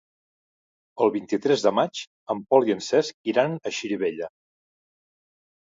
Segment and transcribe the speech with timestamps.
[1.05, 2.01] El vint-i-tres de maig
[2.35, 4.33] en Pol i en Cesc iran a Xirivella.